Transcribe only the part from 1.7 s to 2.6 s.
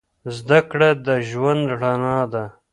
رڼا ده